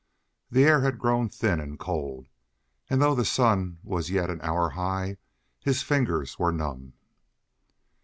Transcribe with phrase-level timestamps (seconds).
[0.49, 2.27] The air had grown thin and cold,
[2.89, 5.17] and though the sun was yet an hour high,
[5.59, 6.93] his fingers were numb.